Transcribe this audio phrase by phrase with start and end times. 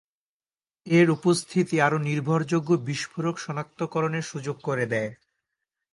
[0.87, 5.11] এর উপস্থিতি আরও নির্ভরযোগ্য বিস্ফোরক সনাক্তকরণের সুযোগ করে দেয়।